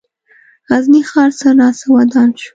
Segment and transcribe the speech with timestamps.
[0.69, 2.49] غزني ښار څه ناڅه ودان شو.